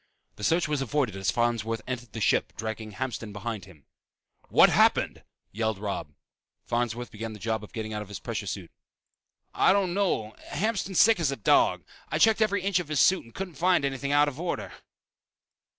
[0.37, 3.85] The search was avoided as Farnsworth entered the ship dragging Hamston behind him.
[4.49, 6.15] "What happened!" yelled Robb.
[6.65, 8.71] Farnsworth began the job of getting out of his pressure suit.
[9.53, 10.33] "I don't know.
[10.47, 11.83] Hamston's sick as a dog.
[12.09, 14.73] I checked every inch of his suit and couldn't find anything out of order."